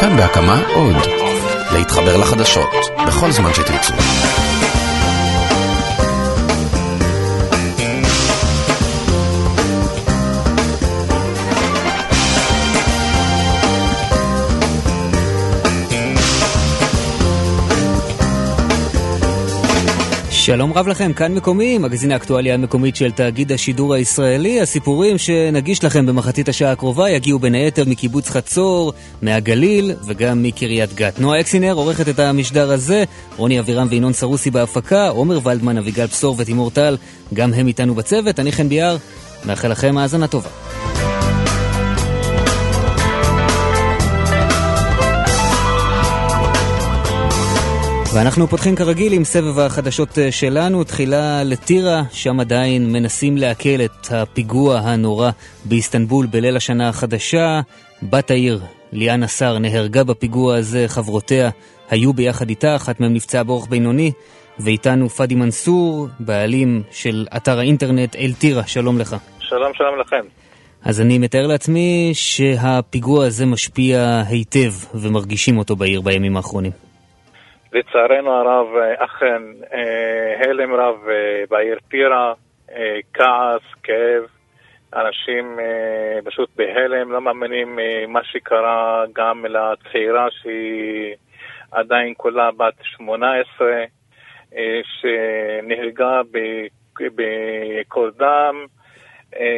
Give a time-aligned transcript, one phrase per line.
[0.00, 0.96] כאן בהקמה עוד.
[1.72, 2.70] להתחבר לחדשות,
[3.06, 3.94] בכל זמן שתרצו.
[20.50, 24.60] שלום רב לכם, כאן מקומי, מגזין האקטואליה המקומית של תאגיד השידור הישראלי.
[24.60, 28.92] הסיפורים שנגיש לכם במחצית השעה הקרובה יגיעו בין היתר מקיבוץ חצור,
[29.22, 31.18] מהגליל וגם מקריית גת.
[31.18, 33.04] נועה אקסינר עורכת את המשדר הזה,
[33.36, 36.96] רוני אבירם וינון סרוסי בהפקה, עומר ולדמן, אביגל בשור ותימור טל,
[37.34, 38.40] גם הם איתנו בצוות.
[38.40, 38.96] אני חן ביאר,
[39.44, 40.48] מאחל לכם האזנה טובה.
[48.14, 54.12] ואנחנו פותחים כרגיל עם סבב החדשות אה, שלנו, תחילה לטירה, שם עדיין מנסים לעכל את
[54.12, 55.30] הפיגוע הנורא
[55.64, 57.60] באיסטנבול בליל השנה החדשה.
[58.02, 58.60] בת העיר,
[58.92, 61.50] ליאנה סער, נהרגה בפיגוע הזה, חברותיה
[61.90, 64.12] היו ביחד איתה, אחת מהן נפצעה באורח בינוני,
[64.58, 69.16] ואיתנו פאדי מנסור, בעלים של אתר האינטרנט אל-טירה, שלום לך.
[69.38, 70.24] שלום, שלום לכם.
[70.84, 76.89] אז אני מתאר לעצמי שהפיגוע הזה משפיע היטב ומרגישים אותו בעיר בימים האחרונים.
[77.72, 78.66] לצערנו הרב,
[78.98, 79.42] אכן,
[80.44, 80.96] הלם רב
[81.50, 82.32] בעיר טירה,
[83.14, 84.22] כעס, כאב,
[84.94, 85.58] אנשים
[86.24, 91.14] פשוט בהלם, לא מאמינים מה שקרה גם לצעירה שהיא
[91.70, 93.84] עדיין כולה בת 18,
[94.82, 96.20] שנהרגה
[97.00, 98.66] בקור דם,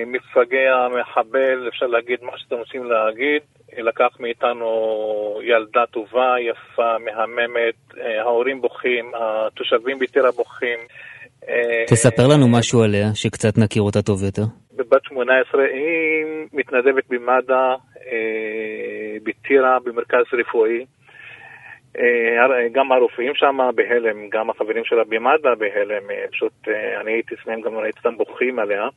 [0.07, 3.43] מפגע, מחבל, אפשר להגיד מה שאתם רוצים להגיד.
[3.79, 4.69] לקח מאיתנו
[5.43, 7.75] ילדה טובה, יפה, מהממת,
[8.21, 10.79] ההורים בוכים, התושבים בטירה בוכים.
[11.87, 14.43] תספר לנו משהו עליה, שקצת נכיר אותה טוב יותר.
[14.77, 17.75] בבת 18 היא מתנדבת במד"א,
[19.23, 20.85] בטירה, במרכז רפואי.
[22.73, 26.53] גם הרופאים שם בהלם, גם החברים שלה במד"א בהלם, פשוט
[27.01, 28.89] אני הייתי אצלם, גם ראיתי אותם בוכים עליה.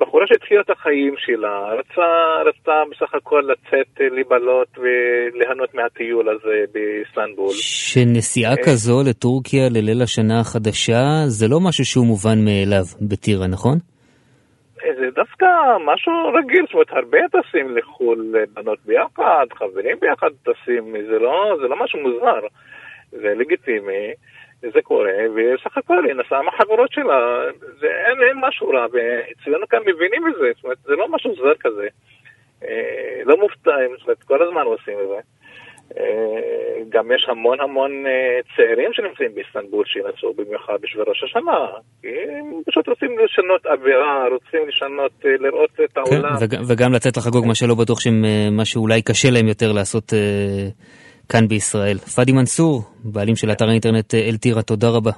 [0.00, 7.52] בחורה שהתחילה את החיים שלה, רצה, רצתה בסך הכל לצאת לבלות וליהנות מהטיול הזה באיסטנבול.
[7.52, 13.78] שנסיעה כזו לטורקיה לליל השנה החדשה זה לא משהו שהוא מובן מאליו בטירה, נכון?
[14.98, 15.46] זה דווקא
[15.84, 21.68] משהו רגיל, זאת אומרת, הרבה טסים לחו"ל, בנות ביחד, חברים ביחד טסים, זה לא, זה
[21.68, 22.40] לא משהו מוזר,
[23.10, 24.12] זה לגיטימי.
[24.72, 27.44] זה קורה, וסך הכל היא נסעה מהחברות שלה,
[27.80, 31.34] זה, אין, אין משהו רע, ואצלנו כאן מבינים את זה, זאת אומרת, זה לא משהו
[31.34, 31.88] זר כזה.
[32.64, 35.20] אה, לא מופתעים, זאת אומרת, כל הזמן עושים את זה.
[35.98, 41.58] אה, גם יש המון המון אה, צעירים שנמצאים באיסטנבול שינסעו במיוחד בשביל ראש השנה.
[42.04, 46.36] הם פשוט רוצים לשנות אווירה, רוצים לשנות, לראות את העולם.
[46.36, 48.22] כן, וג, וגם לצאת לחגוג מה שלא בטוח שהם,
[48.56, 50.12] מה שאולי קשה להם יותר לעשות...
[51.24, 51.28] אה...
[51.28, 51.98] כאן בישראל.
[51.98, 55.10] פאדי מנסור, בעלים של אתר האינטרנט אל-טירה, תודה רבה.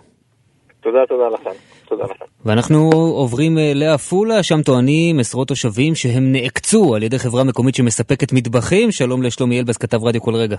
[0.80, 1.50] תודה, תודה לכם.
[1.88, 2.24] תודה לכם.
[2.44, 8.90] ואנחנו עוברים לעפולה, שם טוענים עשרות תושבים שהם נעקצו על ידי חברה מקומית שמספקת מטבחים.
[8.90, 10.56] שלום לשלומי אלבס, כתב רדיו כל רגע.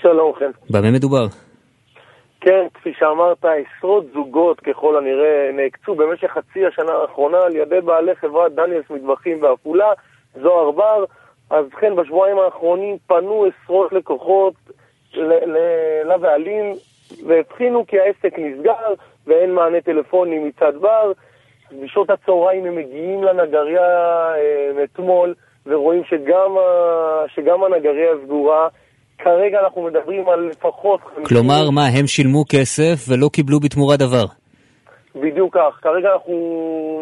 [0.00, 0.50] שלום לכם.
[0.70, 1.26] במה מדובר?
[2.40, 8.14] כן, כפי שאמרת, עשרות זוגות ככל הנראה נעקצו במשך חצי השנה האחרונה על ידי בעלי
[8.14, 9.92] חברת דניאלס מטבחים בעפולה,
[10.42, 11.04] זוהר בר.
[11.50, 14.54] אז כן, בשבועיים האחרונים פנו עשרות לקוחות
[16.04, 16.74] לבעלים
[17.26, 18.94] והבחינו כי העסק נסגר
[19.26, 21.12] ואין מענה טלפוני מצד בר.
[21.82, 23.80] בשעות הצהריים הם מגיעים לנגריה
[24.34, 25.34] אה, אתמול
[25.66, 26.56] ורואים שגם,
[27.34, 28.68] שגם הנגריה סגורה.
[29.18, 31.00] כרגע אנחנו מדברים על לפחות...
[31.26, 34.24] כלומר, מה, הם שילמו כסף ולא קיבלו בתמורה דבר?
[35.14, 35.78] בדיוק כך.
[35.82, 36.34] כרגע אנחנו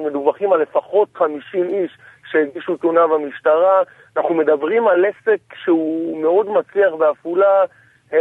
[0.07, 1.91] מדווחים על לפחות 50 איש
[2.31, 3.83] שהגישו תלונה במשטרה.
[4.17, 7.65] אנחנו מדברים על עסק שהוא מאוד מצליח בעפולה,
[8.13, 8.19] אה,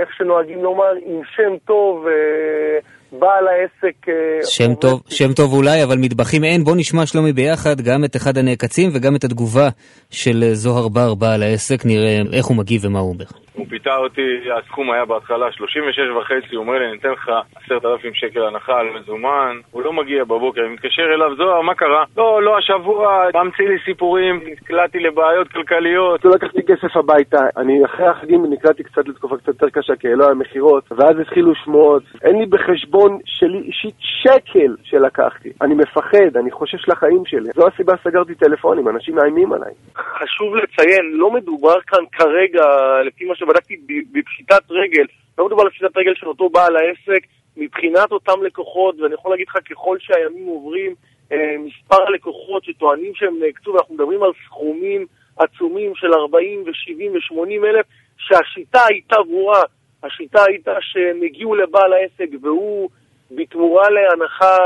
[0.00, 2.78] איך שנוהגים לומר, עם שם טוב, אה,
[3.18, 4.08] בעל העסק...
[4.08, 6.64] אה, שם טוב, שם טוב אולי, אבל מטבחים אין.
[6.64, 9.68] בוא נשמע שלומי ביחד גם את אחד הנעקצים וגם את התגובה
[10.10, 13.45] של זוהר בר, בעל העסק, נראה איך הוא מגיב ומה הוא אומר.
[13.56, 17.30] הוא פיתה אותי, הסכום היה בהתחלה 36 וחצי, הוא אומר לי, אני אתן לך
[17.66, 22.04] 10,000 שקל הנחה על מזומן, הוא לא מגיע בבוקר, אני מתקשר אליו, זוהר, מה קרה?
[22.16, 26.24] לא, לא השבוע, ממציא לי סיפורים, נקלעתי לבעיות כלכליות.
[26.24, 30.08] הוא לקח לי כסף הביתה, אני אחרי החגים נקלעתי קצת לתקופה קצת יותר קשה, כי
[30.08, 35.52] לא היה מכירות, ואז התחילו שמועות, אין לי בחשבון שלי אישית שקל שלקחתי.
[35.62, 37.50] אני מפחד, אני חושש לחיים שלי.
[37.54, 39.72] זו הסיבה סגרתי טלפונים, אנשים מאיימים עליי.
[39.96, 42.64] חשוב לציין, לא מדובר כאן כרגע,
[43.06, 43.76] לפי מה שבדקתי,
[44.12, 45.04] בפשיטת רגל.
[45.38, 47.26] לא מדובר על פשיטת רגל של אותו בעל העסק.
[47.56, 50.94] מבחינת אותם לקוחות, ואני יכול להגיד לך, ככל שהימים עוברים,
[51.32, 55.06] אה, מספר הלקוחות שטוענים שהם נעקצו, ואנחנו מדברים על סכומים
[55.36, 57.86] עצומים של 40 ו-70 ו-80 אלף,
[58.18, 59.62] שהשיטה הייתה ברורה,
[60.02, 62.90] השיטה הייתה שהם הגיעו לבעל העסק והוא
[63.30, 64.56] בתמורה להנחה,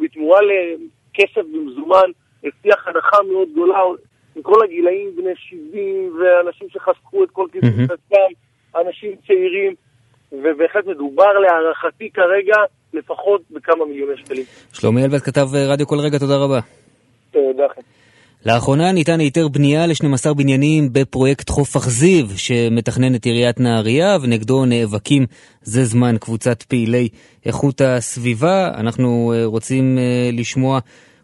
[0.00, 2.10] בתמורה לכסף במזומן,
[2.44, 3.78] הבטיח הנחה מאוד גדולה,
[4.38, 8.30] עם כל הגילאים בני 70 ואנשים שחסכו את כל כסף כספם,
[8.76, 9.74] אנשים צעירים,
[10.32, 12.56] ובהחלט מדובר להערכתי כרגע
[12.92, 14.44] לפחות בכמה מיליוני שקלים.
[14.72, 16.60] שלומי אלבט כתב רדיו כל רגע, תודה רבה.
[17.30, 17.66] תודה.
[18.46, 25.26] לאחרונה ניתן היתר בנייה ל-12 בניינים בפרויקט חוף אכזיב שמתכננת עיריית נהריה ונגדו נאבקים
[25.62, 27.08] זה זמן קבוצת פעילי
[27.46, 28.70] איכות הסביבה.
[28.74, 30.78] אנחנו אה, רוצים אה, לשמוע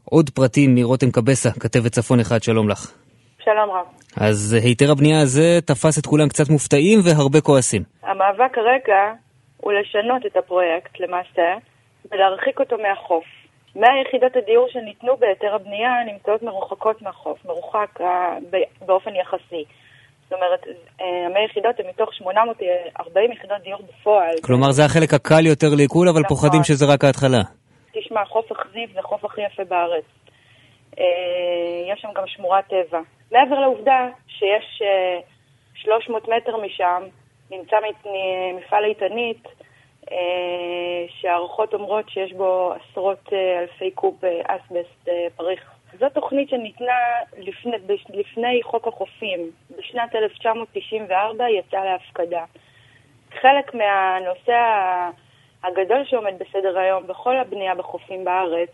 [0.04, 3.03] עוד פרטים מרותם קבסה, כתבת צפון אחד, שלום לך.
[3.44, 3.86] שלום רב.
[4.16, 7.82] אז היתר הבנייה הזה תפס את כולם קצת מופתעים והרבה כועסים.
[8.02, 9.12] המאבק כרגע
[9.56, 11.48] הוא לשנות את הפרויקט למעשה
[12.12, 13.24] ולהרחיק אותו מהחוף.
[13.76, 18.38] 100 יחידות הדיור שניתנו בהיתר הבנייה נמצאות מרוחקות מהחוף, מרוחק אה,
[18.86, 19.64] באופן יחסי.
[20.24, 20.60] זאת אומרת,
[21.30, 24.34] 100 אה, יחידות הן מתוך 840 יחידות דיור בפועל.
[24.42, 26.36] כלומר, זה החלק הקל יותר לעיכול, אבל נכון.
[26.36, 27.42] פוחדים שזה רק ההתחלה.
[27.92, 30.04] תשמע, חוף אכזיב זה החוף הכי יפה בארץ.
[30.98, 33.00] אה, יש שם גם שמורת טבע.
[33.32, 34.82] מעבר לעובדה שיש
[35.74, 37.02] 300 מטר משם,
[37.50, 37.76] נמצא
[38.54, 39.46] מפעל איתנית,
[40.12, 45.70] אה, שהערכות אומרות שיש בו עשרות אה, אלפי קוב אה, אסבסט פריך.
[45.98, 46.98] זו תוכנית שניתנה
[47.38, 47.76] לפני,
[48.08, 49.50] לפני חוק החופים.
[49.78, 52.44] בשנת 1994 יצאה להפקדה.
[53.40, 54.58] חלק מהנושא
[55.64, 58.70] הגדול שעומד בסדר היום בכל הבנייה בחופים בארץ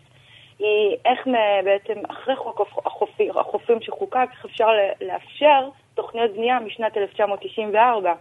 [0.61, 1.27] היא איך
[1.65, 4.69] בעצם אחרי חוק החופים, החופים שחוקק, איך אפשר
[5.01, 8.15] לאפשר תוכניות בנייה משנת 1994.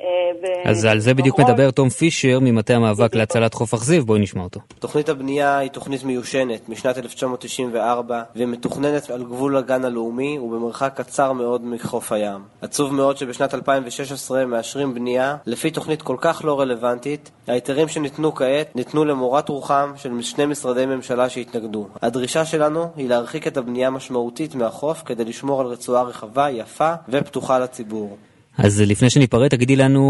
[0.00, 4.42] אה, אז על זה בדיוק מדבר תום פישר ממטה המאבק להצלת חוף אכזיב, בואי נשמע
[4.42, 4.60] אותו.
[4.78, 11.64] תוכנית הבנייה היא תוכנית מיושנת משנת 1994 ומתוכננת על גבול הגן הלאומי ובמרחק קצר מאוד
[11.64, 12.40] מחוף הים.
[12.62, 17.30] עצוב מאוד שבשנת 2016 מאשרים בנייה לפי תוכנית כל כך לא רלוונטית.
[17.48, 21.88] ההיתרים שניתנו כעת ניתנו למורת רוחם של שני משרדי ממשלה שהתנגדו.
[22.02, 27.58] הדרישה שלנו היא להרחיק את הבנייה משמעותית מהחוף כדי לשמור על רצועה רחבה, יפה ופתוחה
[27.58, 28.16] לציבור.
[28.64, 30.02] אז לפני שניפרד, תגידי לנו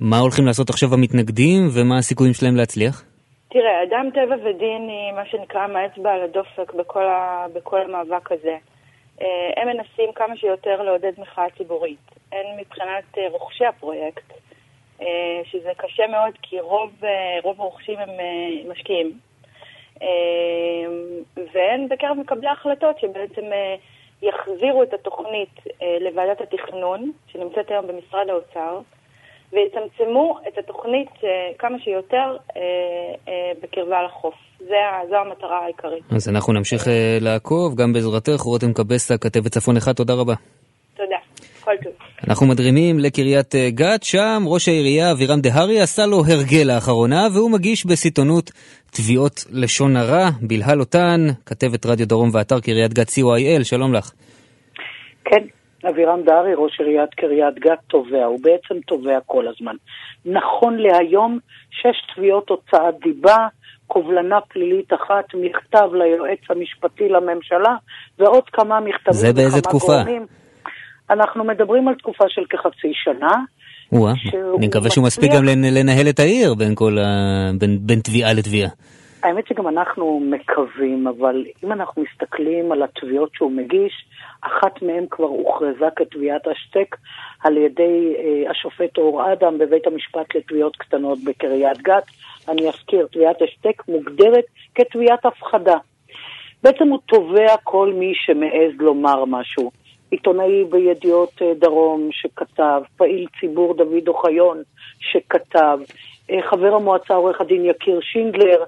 [0.00, 3.04] מה הולכים לעשות עכשיו המתנגדים ומה הסיכויים שלהם להצליח?
[3.48, 7.46] תראה, אדם טבע ודין היא מה שנקרא עם האצבע על הדופק בכל, ה...
[7.54, 8.56] בכל המאבק הזה.
[9.20, 12.10] אה, הם מנסים כמה שיותר לעודד מחאה ציבורית.
[12.32, 14.32] הן מבחינת אה, רוכשי הפרויקט,
[15.02, 16.90] אה, שזה קשה מאוד כי רוב,
[17.42, 18.10] רוב הרוכשים הם
[18.70, 19.12] משקיעים.
[21.54, 23.42] והן בקרב מקבלי ההחלטות שבעצם
[24.22, 28.80] יחזירו את התוכנית אה, לוועדת התכנון, שנמצאת היום במשרד האוצר,
[29.52, 31.28] ויצמצמו את התוכנית אה,
[31.58, 34.34] כמה שיותר אה, בקרבה לחוף.
[34.58, 34.74] זה,
[35.08, 36.04] זו המטרה העיקרית.
[36.16, 36.82] אז אנחנו נמשיך
[37.20, 40.34] לעקוב, גם בעזרתך, רותם קבסה, כתבת צפון אחד, תודה רבה.
[41.66, 41.92] כל טוב.
[42.28, 47.50] אנחנו מדרימים לקריית אה, גת, שם ראש העירייה אבירם דהרי עשה לו הרגל לאחרונה, והוא
[47.50, 48.50] מגיש בסיטונות
[48.90, 54.10] תביעות לשון הרע, בלהל אותן, כתבת רדיו דרום ואתר קריית גת co.il, שלום לך.
[55.24, 55.44] כן,
[55.88, 59.74] אבירם דהרי, ראש עיריית קריית גת, תובע, הוא בעצם תובע כל הזמן.
[60.24, 61.38] נכון להיום,
[61.70, 63.46] שש תביעות הוצאת דיבה,
[63.86, 67.74] קובלנה פלילית אחת, מכתב ליועץ המשפטי לממשלה,
[68.18, 70.02] ועוד כמה מכתבים זה באיזה תקופה?
[70.04, 70.26] גורמים.
[71.10, 73.34] אנחנו מדברים על תקופה של כחצי שנה.
[73.92, 74.12] וואה,
[74.58, 77.04] אני מקווה שהוא מספיק גם לנהל את העיר בין כל ה...
[77.58, 78.68] בין, בין תביעה לתביעה.
[79.22, 83.92] האמת שגם אנחנו מקווים, אבל אם אנחנו מסתכלים על התביעות שהוא מגיש,
[84.40, 86.96] אחת מהן כבר הוכרזה כתביעת השטק
[87.44, 92.04] על ידי אה, השופט אור אדם בבית המשפט לתביעות קטנות בקריית גת.
[92.48, 94.44] אני אזכיר, תביעת השטק מוגדרת
[94.74, 95.76] כתביעת הפחדה.
[96.62, 99.70] בעצם הוא תובע כל מי שמעז לומר משהו.
[100.10, 104.62] עיתונאי בידיעות אה, דרום שכתב, פעיל ציבור דוד אוחיון
[105.00, 105.78] שכתב,
[106.30, 108.64] אה, חבר המועצה עורך הדין יקיר שינדלר,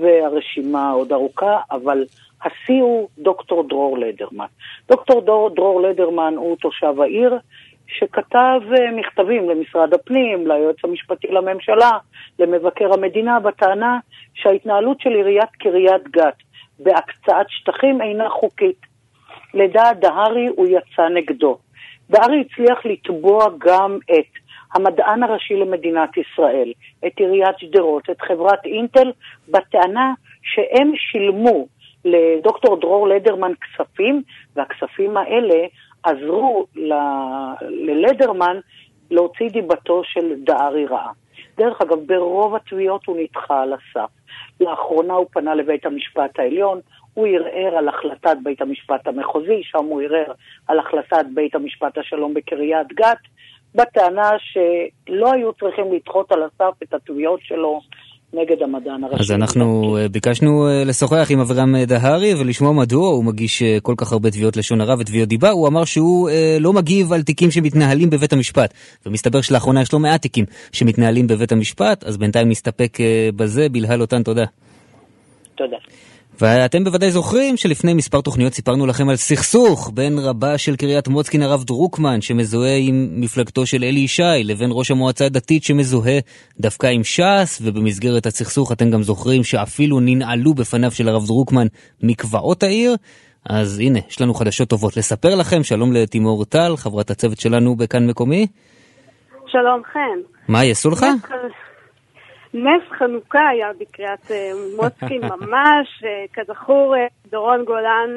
[0.00, 2.04] והרשימה עוד ארוכה, אבל
[2.44, 4.46] השיא הוא דוקטור דרור לדרמן.
[4.88, 7.38] דוקטור דרור, דרור לדרמן הוא תושב העיר,
[7.86, 11.90] שכתב אה, מכתבים למשרד הפנים, ליועץ המשפטי לממשלה,
[12.38, 13.98] למבקר המדינה, בטענה
[14.34, 16.34] שההתנהלות של עיריית קריית גת
[16.78, 18.85] בהקצאת שטחים אינה חוקית.
[19.56, 21.58] לדעת דהרי הוא יצא נגדו.
[22.10, 24.30] דהרי הצליח לתבוע גם את
[24.74, 26.72] המדען הראשי למדינת ישראל,
[27.06, 29.12] את עיריית שדרות, את חברת אינטל,
[29.48, 31.66] בטענה שהם שילמו
[32.04, 34.22] לדוקטור דרור לדרמן כספים,
[34.56, 35.66] והכספים האלה
[36.02, 36.92] עזרו ל...
[37.60, 38.56] ללדרמן
[39.10, 41.12] להוציא דיבתו של דהרי רעה.
[41.56, 44.10] דרך אגב, ברוב התביעות הוא נדחה על הסף.
[44.60, 46.80] לאחרונה הוא פנה לבית המשפט העליון,
[47.16, 50.32] הוא ערער על החלטת בית המשפט המחוזי, שם הוא ערער
[50.68, 53.18] על החלטת בית המשפט השלום בקריית גת,
[53.74, 57.80] בטענה שלא היו צריכים לדחות על הסף את התביעות שלו
[58.32, 59.22] נגד המדען הראשי.
[59.22, 63.94] אז אנחנו אה, ביקשנו אה, לשוחח עם אברהם דהרי ולשמוע מדוע הוא מגיש אה, כל
[63.96, 65.50] כך הרבה תביעות לשון הרע ותביעות דיבה.
[65.50, 66.30] הוא אמר שהוא
[66.60, 68.74] לא מגיב על תיקים שמתנהלים בבית המשפט.
[69.06, 72.98] ומסתבר שלאחרונה יש לו מעט תיקים שמתנהלים בבית המשפט, אז בינתיים נסתפק
[73.36, 73.68] בזה.
[73.68, 74.44] בלהל אותן תודה.
[75.54, 75.76] תודה.
[76.40, 81.42] ואתם בוודאי זוכרים שלפני מספר תוכניות סיפרנו לכם על סכסוך בין רבה של קריית מוצקין
[81.42, 86.18] הרב דרוקמן שמזוהה עם מפלגתו של אלי ישי לבין ראש המועצה הדתית שמזוהה
[86.60, 91.66] דווקא עם ש"ס ובמסגרת הסכסוך אתם גם זוכרים שאפילו ננעלו בפניו של הרב דרוקמן
[92.02, 92.96] מקוואות העיר
[93.48, 98.06] אז הנה, יש לנו חדשות טובות לספר לכם, שלום לתימור טל, חברת הצוות שלנו בכאן
[98.06, 98.46] מקומי.
[99.46, 100.18] שלום חן.
[100.48, 101.06] מה יעשו לך?
[102.56, 108.10] נס חנוכה היה בקריאת אה, מוצקין ממש, אה, כזכור אה, דורון גולן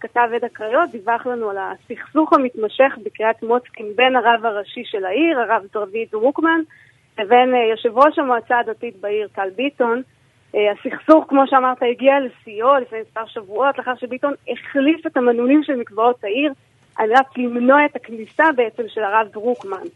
[0.00, 5.40] כתב עד הקריות, דיווח לנו על הסכסוך המתמשך בקריאת מוצקין בין הרב הראשי של העיר,
[5.40, 6.60] הרב דרביד רוקמן,
[7.18, 10.02] לבין יושב ראש המועצה הדתית בעיר טל ביטון.
[10.54, 16.24] הסכסוך, כמו שאמרת, הגיע לשיאו לפני מספר שבועות, לאחר שביטון החליף את המנעולים של מקוואות
[16.24, 16.52] העיר
[16.96, 19.86] על מנת למנוע את הכניסה בעצם של הרב דרוקמן.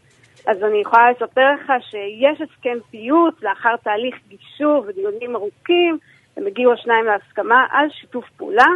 [0.47, 5.97] אז אני יכולה לספר לך שיש הסכם פיוט לאחר תהליך גישור ודיונים ארוכים,
[6.37, 8.67] הם הגיעו השניים להסכמה על שיתוף פעולה.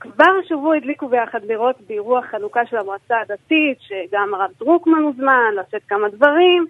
[0.00, 5.82] כבר השבוע הדליקו ביחד לראות באירוע חנוכה של המועצה הדתית, שגם הרב דרוקמן הוזמן לעשות
[5.88, 6.66] כמה דברים,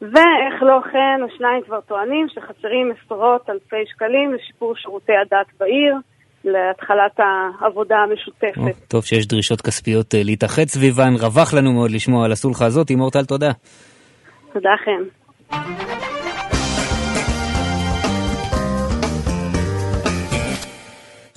[0.00, 5.96] ואיך לא כן, השניים כבר טוענים שחסרים עשרות אלפי שקלים לשיפור שירותי הדת בעיר.
[6.44, 7.20] להתחלת
[7.60, 8.58] העבודה המשותפת.
[8.58, 12.90] או, טוב שיש דרישות כספיות אה, להתאחד סביבן, רווח לנו מאוד לשמוע על הסולחה הזאת.
[12.90, 13.50] אימור טל, תודה.
[14.52, 16.10] תודה לכם.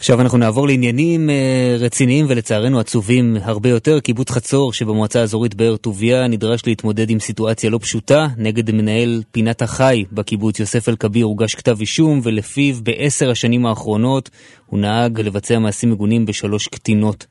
[0.07, 3.99] עכשיו אנחנו נעבור לעניינים אה, רציניים ולצערנו עצובים הרבה יותר.
[3.99, 8.27] קיבוץ חצור שבמועצה האזורית באר טוביה נדרש להתמודד עם סיטואציה לא פשוטה.
[8.37, 14.29] נגד מנהל פינת החי בקיבוץ יוסף אלכביר הוגש כתב אישום ולפיו בעשר השנים האחרונות
[14.65, 17.25] הוא נהג לבצע מעשים מגונים בשלוש קטינות.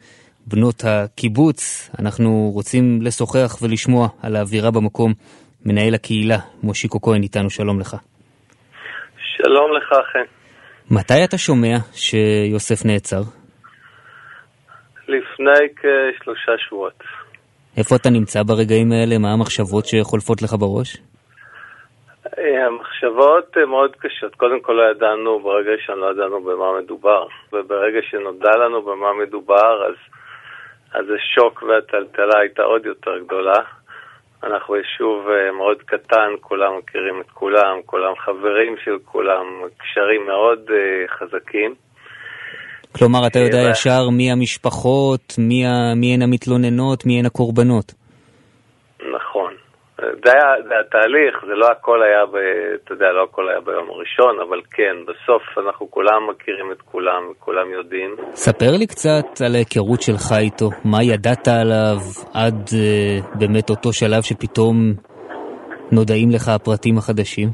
[0.46, 5.12] בנות הקיבוץ, אנחנו רוצים לשוחח ולשמוע על האווירה במקום.
[5.66, 7.96] מנהל הקהילה, מושיקו כהן איתנו, שלום לך.
[9.36, 10.35] שלום לך, חן.
[10.90, 13.22] מתי אתה שומע שיוסף נעצר?
[15.08, 17.02] לפני כשלושה שבועות.
[17.76, 19.18] איפה אתה נמצא ברגעים האלה?
[19.18, 20.96] מה המחשבות שחולפות לך בראש?
[22.38, 24.34] אה, המחשבות מאוד קשות.
[24.34, 29.94] קודם כל לא ידענו, ברגע שלא ידענו במה מדובר, וברגע שנודע לנו במה מדובר, אז,
[30.92, 33.60] אז השוק והטלטלה הייתה עוד יותר גדולה.
[34.44, 39.44] אנחנו יישוב אה, מאוד קטן, כולם מכירים את כולם, כולם חברים של כולם,
[39.78, 41.74] קשרים מאוד uh, חזקים.
[42.92, 45.64] כלומר, אתה יודע ישר מי המשפחות, מי,
[45.96, 47.92] מי הן המתלוננות, מי הן הקורבנות.
[50.00, 52.36] זה היה, זה התהליך, זה לא הכל היה, ב,
[52.84, 57.30] אתה יודע, לא הכל היה ביום הראשון, אבל כן, בסוף אנחנו כולם מכירים את כולם,
[57.30, 58.16] וכולם יודעים.
[58.32, 61.96] ספר לי קצת על ההיכרות שלך איתו, מה ידעת עליו
[62.34, 64.76] עד uh, באמת אותו שלב שפתאום
[65.92, 67.48] נודעים לך הפרטים החדשים?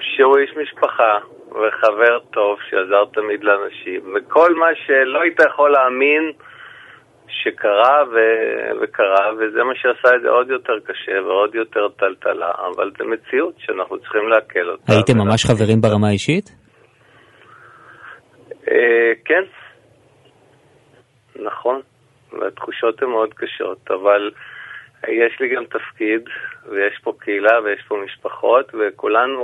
[0.00, 1.18] שהוא איש משפחה
[1.50, 6.32] וחבר טוב שעזר תמיד לאנשים, וכל מה שלא היית יכול להאמין
[7.28, 8.16] שקרה ו...
[8.80, 13.54] וקרה, וזה מה שעשה את זה עוד יותר קשה ועוד יותר טלטלה, אבל זו מציאות
[13.58, 14.92] שאנחנו צריכים לעכל אותה.
[14.92, 16.50] הייתם ממש חברים ברמה האישית?
[18.70, 19.42] אה, כן,
[21.42, 21.80] נכון,
[22.32, 24.30] והתחושות הן מאוד קשות, אבל
[25.08, 26.28] יש לי גם תפקיד,
[26.68, 29.42] ויש פה קהילה ויש פה משפחות, וכולנו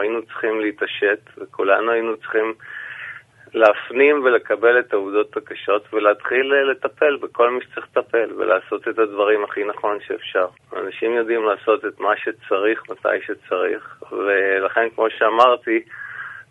[0.00, 2.54] היינו צריכים להתעשת, וכולנו היינו צריכים...
[3.54, 9.44] להפנים ולקבל את העובדות הקשות ולהתחיל אה, לטפל בכל מי שצריך לטפל ולעשות את הדברים
[9.44, 10.46] הכי נכון שאפשר.
[10.76, 15.80] אנשים יודעים לעשות את מה שצריך מתי שצריך, ולכן, כמו שאמרתי,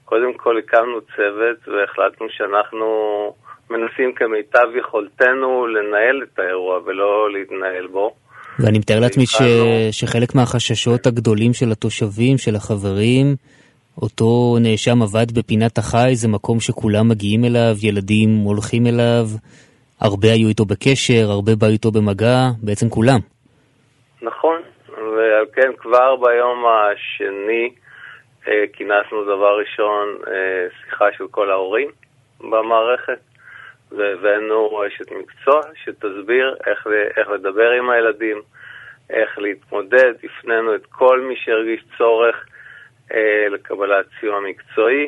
[0.06, 2.88] קודם כל הקמנו צוות והחלטנו שאנחנו
[3.70, 8.16] מנסים כמיטב יכולתנו לנהל את האירוע ולא להתנהל בו.
[8.60, 9.38] ואני מתאר לעצמי ש...
[9.92, 13.36] שחלק מהחששות הגדולים של התושבים, של החברים,
[14.02, 19.26] אותו נאשם עבד בפינת החי, זה מקום שכולם מגיעים אליו, ילדים הולכים אליו,
[20.02, 23.20] הרבה היו איתו בקשר, הרבה באו איתו במגע, בעצם כולם.
[24.22, 27.70] נכון, ועל כן כבר ביום השני
[28.48, 31.90] אה, כינסנו דבר ראשון אה, שיחה של כל ההורים
[32.40, 33.20] במערכת,
[33.92, 38.42] והבאנו אשת מקצוע שתסביר איך, איך לדבר עם הילדים,
[39.10, 42.46] איך להתמודד, הפנינו את כל מי שהרגיש צורך
[43.52, 45.08] לקבלת סיוע מקצועי,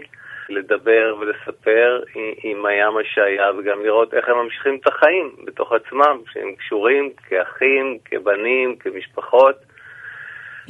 [0.50, 2.04] לדבר ולספר
[2.44, 7.10] עם הים מה שהיה, וגם לראות איך הם ממשיכים את החיים בתוך עצמם, שהם קשורים
[7.30, 9.56] כאחים, כבנים, כמשפחות.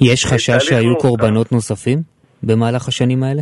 [0.01, 0.97] יש חשש שהיו.
[0.97, 1.97] קורבנות נוספים
[2.43, 3.41] במהלך השנים האלה?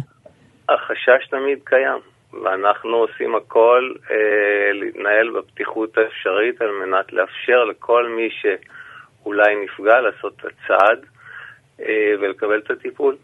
[0.69, 1.99] החשש תמיד קיים,
[2.43, 10.33] ואנחנו עושים הכל אה, להתנהל בפתיחות האפשרית על מנת לאפשר לכל מי שאולי נפגע לעשות
[10.39, 10.99] את הצעד
[11.81, 13.15] אה, ולקבל את הטיפול.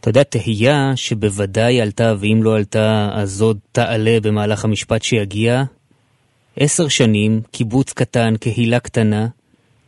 [0.00, 5.62] אתה יודע, תהייה שבוודאי עלתה, ואם לא עלתה, אז עוד תעלה במהלך המשפט שיגיע.
[6.60, 9.26] עשר שנים, קיבוץ קטן, קהילה קטנה,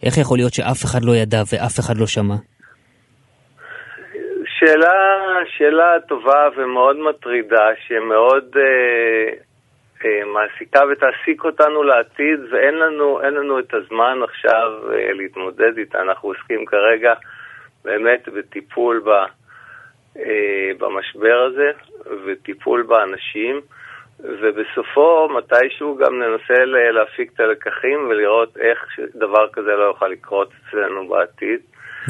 [0.03, 2.35] איך יכול להיות שאף אחד לא ידע ואף אחד לא שמע?
[4.45, 4.93] שאלה,
[5.57, 9.33] שאלה טובה ומאוד מטרידה, שמאוד אה,
[10.05, 16.01] אה, מעסיקה ותעסיק אותנו לעתיד, ואין לנו, לנו את הזמן עכשיו אה, להתמודד איתה.
[16.03, 17.15] אנחנו עוסקים כרגע
[17.85, 19.11] באמת בטיפול ב...
[20.21, 21.71] אה, במשבר הזה
[22.27, 23.61] וטיפול באנשים,
[24.21, 28.79] ובסופו מתישהו גם ננסה להפיק את הלקחים ולראות איך
[29.15, 31.61] דבר כזה לא יוכל לקרות אצלנו בעתיד.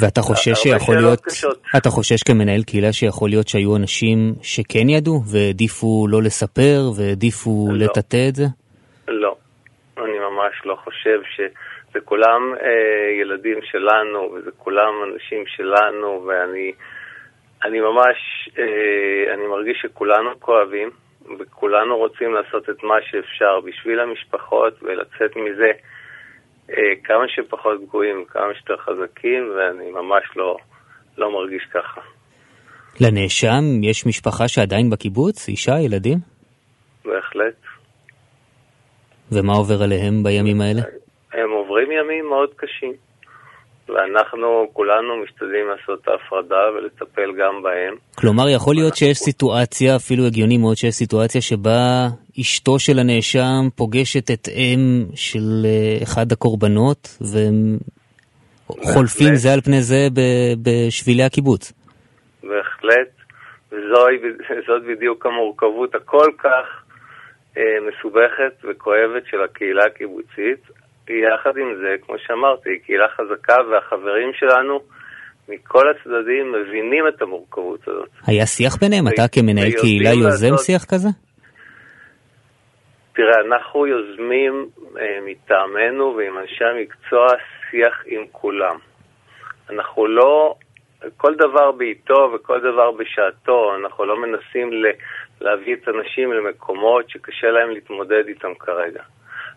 [0.01, 1.63] ואתה חושש שיכול להיות, קשות.
[1.77, 7.85] אתה חושש כמנהל קהילה שיכול להיות שהיו אנשים שכן ידעו והעדיפו לא לספר והעדיפו לא.
[7.85, 8.45] לטאטא את זה?
[9.09, 9.37] לא,
[9.99, 11.41] אני ממש לא חושב ש...
[11.95, 16.73] זה כולם אה, ילדים שלנו, וזה כולם אנשים שלנו, ואני
[17.65, 20.91] אני ממש, אה, אני מרגיש שכולנו כואבים,
[21.39, 25.71] וכולנו רוצים לעשות את מה שאפשר בשביל המשפחות ולצאת מזה
[26.71, 30.57] אה, כמה שפחות פגועים, כמה שיותר חזקים, ואני ממש לא,
[31.19, 32.01] לא מרגיש ככה.
[33.01, 35.49] לנאשם יש משפחה שעדיין בקיבוץ?
[35.49, 36.19] אישה, ילדים?
[37.05, 37.55] בהחלט.
[39.33, 40.81] ומה עובר עליהם בימים האלה?
[41.33, 43.10] הם עוברים ימים מאוד קשים.
[43.95, 47.95] ואנחנו כולנו משתדלים לעשות את ההפרדה ולטפל גם בהם.
[48.15, 52.07] כלומר, יכול להיות שיש סיטואציה, אפילו הגיוני מאוד שיש סיטואציה שבה
[52.41, 57.79] אשתו של הנאשם פוגשת את אם של אה, אחד הקורבנות, והם
[58.69, 60.09] חולפים זה על פני זה
[60.63, 61.73] בשבילי הקיבוץ.
[62.43, 63.11] בהחלט,
[63.73, 66.83] וזאת בדיוק המורכבות הכל כך
[67.57, 70.61] אה, מסובכת וכואבת של הקהילה הקיבוצית.
[71.13, 74.81] יחד עם זה, כמו שאמרתי, קהילה חזקה והחברים שלנו
[75.49, 78.09] מכל הצדדים מבינים את המורכבות הזאת.
[78.27, 79.09] היה שיח ביניהם?
[79.09, 80.57] אתה כמנהל קהילה יוזם.
[80.57, 81.09] שיח כזה?
[83.15, 84.69] תראה, אנחנו יוזמים
[84.99, 87.27] אה, מטעמנו ועם אנשי המקצוע
[87.71, 88.77] שיח עם כולם.
[89.71, 90.55] אנחנו לא,
[91.17, 94.87] כל דבר בעיתו וכל דבר בשעתו, אנחנו לא מנסים ל,
[95.41, 99.03] להביא את האנשים למקומות שקשה להם להתמודד איתם כרגע.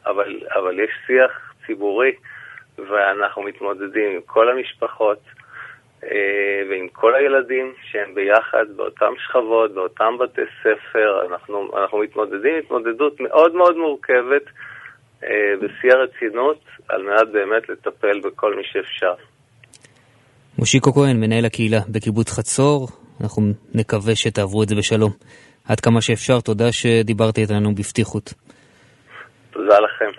[0.05, 2.11] אבל, אבל יש שיח ציבורי,
[2.77, 5.19] ואנחנו מתמודדים עם כל המשפחות
[6.03, 11.25] אה, ועם כל הילדים שהם ביחד באותן שכבות, באותם בתי ספר.
[11.29, 14.45] אנחנו, אנחנו מתמודדים התמודדות מאוד מאוד מורכבת
[15.23, 19.13] אה, בשיא הרצינות, על מנת באמת לטפל בכל מי שאפשר.
[20.57, 22.87] מושיקו כהן, מנהל הקהילה בקיבוץ חצור,
[23.21, 25.11] אנחנו נקווה שתעברו את זה בשלום.
[25.69, 28.33] עד כמה שאפשר, תודה שדיברת איתנו בפתיחות.
[29.53, 30.11] תודה לכם.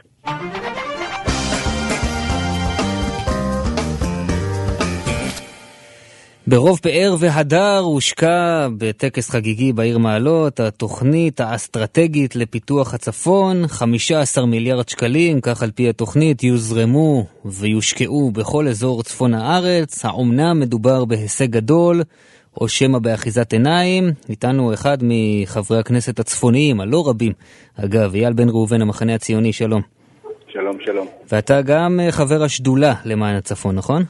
[6.47, 15.41] ברוב פאר והדר הושקע בטקס חגיגי בעיר מעלות התוכנית האסטרטגית לפיתוח הצפון, 15 מיליארד שקלים,
[15.41, 20.05] כך על פי התוכנית, יוזרמו ויושקעו בכל אזור צפון הארץ.
[20.05, 22.03] האומנם מדובר בהישג גדול,
[22.61, 24.05] או שמא באחיזת עיניים?
[24.29, 27.33] איתנו אחד מחברי הכנסת הצפוניים, הלא רבים,
[27.85, 29.83] אגב, אייל בן ראובן, המחנה הציוני, שלום.
[30.49, 31.07] שלום, שלום.
[31.33, 34.03] ואתה גם חבר השדולה למען הצפון, נכון?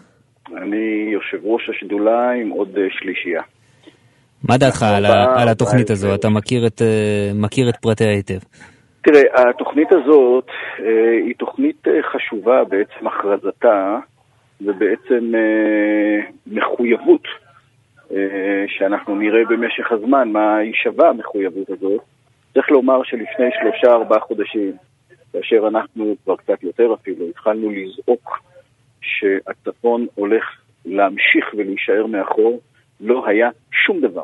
[0.56, 3.42] אני יושב ראש השדולה עם עוד אה, שלישייה.
[4.48, 6.14] מה דעתך על, על התוכנית הזו?
[6.14, 8.38] אתה מכיר את, אה, מכיר את פרטיה היטב.
[9.02, 10.46] תראה, התוכנית הזאת
[10.80, 13.98] אה, היא תוכנית חשובה בעצם הכרזתה
[14.60, 15.32] ובעצם
[16.46, 17.22] מחויבות
[18.66, 22.00] שאנחנו נראה במשך הזמן מה היא שווה המחויבות הזאת.
[22.54, 24.72] צריך לומר שלפני שלושה ארבעה חודשים,
[25.32, 28.38] כאשר אנחנו כבר קצת יותר אפילו, התחלנו לזעוק
[29.00, 30.44] שהצפון הולך
[30.84, 32.60] להמשיך ולהישאר מאחור,
[33.00, 34.22] לא היה שום דבר.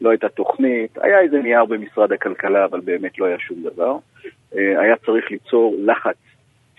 [0.00, 3.96] לא הייתה תוכנית, היה איזה נייר במשרד הכלכלה, אבל באמת לא היה שום דבר.
[4.56, 6.16] אה, היה צריך ליצור לחץ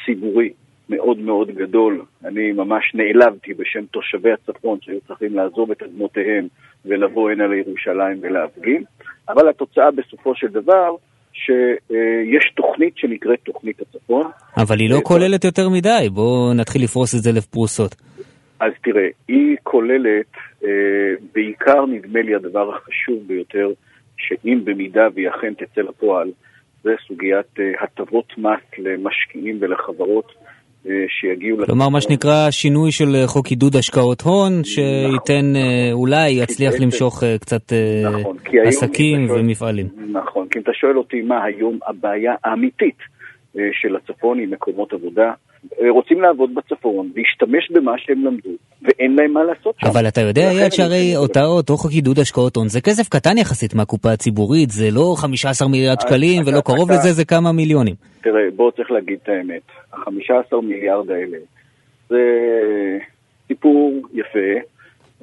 [0.06, 0.54] ציבורי
[0.92, 2.02] מאוד מאוד גדול.
[2.26, 6.48] אני ממש נעלבתי בשם תושבי הצפון שהיו צריכים לעזוב את אדמותיהם
[6.86, 8.84] ולבוא הנה לירושלים ולהפגין,
[9.30, 10.96] אבל התוצאה בסופו של דבר
[11.34, 14.26] שיש תוכנית שנקראת תוכנית הצפון.
[14.58, 17.96] אבל היא לא אה, כוללת יותר מדי, בואו נתחיל לפרוס את זה לפרוסות.
[18.60, 20.32] אז תראה, היא כוללת
[20.64, 20.70] אה,
[21.34, 23.70] בעיקר, נדמה לי, הדבר החשוב ביותר,
[24.18, 26.32] שאם במידה והיא אכן תצא לפועל,
[26.84, 30.32] זה סוגיית אה, הטבות מס למשקיעים ולחברות
[31.08, 31.58] שיגיעו...
[31.66, 36.84] כלומר, מה שנקרא שינוי של אה, חוק עידוד השקעות הון, שייתן, אה, אולי יצליח בעצם-
[36.84, 39.88] למשוך אה, קצת אה, נכון, עסקים שואל- ומפעלים.
[40.12, 42.98] נכון, כי אם אתה שואל אותי מה היום הבעיה האמיתית
[43.58, 45.34] אה, של הצפון עם מקומות עבודה, אה,
[45.90, 48.50] רוצים לעבוד בצפון, להשתמש במה שהם למדו,
[48.82, 49.88] ואין להם מה לעשות שם.
[49.88, 53.74] אבל אתה יודע, אני שהרי אותה- אותו חוק עידוד השקעות הון זה כסף קטן יחסית
[53.76, 57.96] מהקופה הציבורית, זה לא 15 מיליארד אז שקלים ולא קרוב לזה, זה כמה מיליונים.
[58.24, 59.62] תראה, בוא צריך להגיד את האמת.
[59.94, 61.38] ה-15 מיליארד האלה
[62.10, 62.20] זה
[63.48, 64.50] סיפור יפה.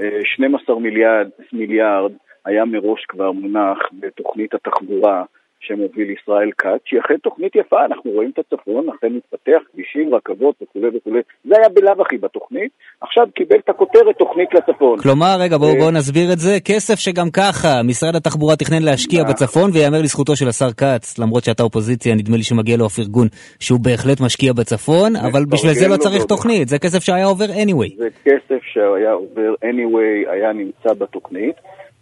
[0.01, 2.12] אה, 12 מיליארד, מיליארד
[2.46, 5.22] היה מראש כבר מונח בתוכנית התחבורה
[5.61, 10.55] שמוביל ישראל כץ, שהיא אכן תוכנית יפה, אנחנו רואים את הצפון, אכן מתפתח, כבישים, רכבות
[10.62, 11.21] וכולי וכולי.
[11.44, 14.99] זה היה בלאו הכי בתוכנית, עכשיו קיבל את הכותרת תוכנית לצפון.
[14.99, 16.61] כלומר, רגע, בואו אה, בוא נסביר את זה.
[16.64, 19.33] כסף שגם ככה משרד התחבורה תכנן להשקיע נכון.
[19.33, 23.29] בצפון, ויאמר לזכותו של השר כץ, למרות שאתה אופוזיציה, נדמה לי שמגיע לו הפרגון
[23.61, 26.25] שהוא בהחלט משקיע בצפון, אבל בשביל זה מפרגן לא לו צריך.
[26.25, 27.90] תוכנית, זה כסף שהיה עובר anyway.
[27.99, 31.57] זה כסף שהיה עובר anyway, היה נמצא בתוכנית.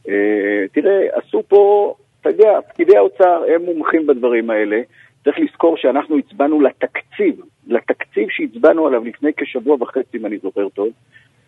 [0.09, 1.95] אה, תראה, עשו פה,
[2.29, 4.81] אתה יודע, פקידי האוצר הם מומחים בדברים האלה.
[5.25, 10.89] צריך לזכור שאנחנו הצבענו לתקציב, לתקציב שהצבענו עליו לפני כשבוע וחצי, אם אני זוכר טוב,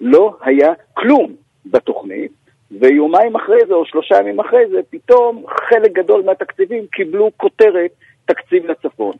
[0.00, 1.32] לא היה כלום
[1.66, 2.32] בתוכנית,
[2.70, 7.90] ויומיים אחרי זה, או שלושה ימים אחרי זה, פתאום חלק גדול מהתקציבים קיבלו כותרת
[8.24, 9.16] תקציב לצפון.